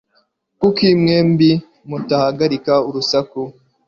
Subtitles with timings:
[0.59, 1.51] Kuki mwembi
[1.89, 3.41] mutahagarika urusaku